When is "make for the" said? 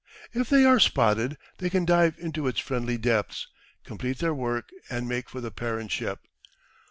5.07-5.51